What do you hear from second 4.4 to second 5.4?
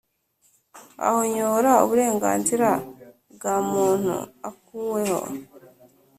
akuweho